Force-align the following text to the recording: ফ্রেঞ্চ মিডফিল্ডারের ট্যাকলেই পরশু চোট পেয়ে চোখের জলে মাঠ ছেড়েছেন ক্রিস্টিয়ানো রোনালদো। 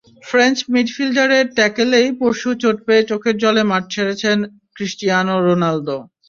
ফ্রেঞ্চ 0.23 0.57
মিডফিল্ডারের 0.73 1.45
ট্যাকলেই 1.57 2.07
পরশু 2.19 2.49
চোট 2.61 2.77
পেয়ে 2.87 3.03
চোখের 3.09 3.35
জলে 3.43 3.63
মাঠ 3.71 3.83
ছেড়েছেন 3.93 4.37
ক্রিস্টিয়ানো 4.75 5.35
রোনালদো। 5.39 5.97